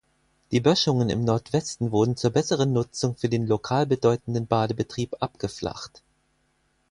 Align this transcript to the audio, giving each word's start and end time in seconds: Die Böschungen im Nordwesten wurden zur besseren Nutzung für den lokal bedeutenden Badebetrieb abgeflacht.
Die 0.51 0.61
Böschungen 0.61 1.11
im 1.11 1.23
Nordwesten 1.25 1.91
wurden 1.91 2.17
zur 2.17 2.31
besseren 2.31 2.73
Nutzung 2.73 3.15
für 3.17 3.29
den 3.29 3.45
lokal 3.45 3.85
bedeutenden 3.85 4.47
Badebetrieb 4.47 5.15
abgeflacht. 5.19 6.01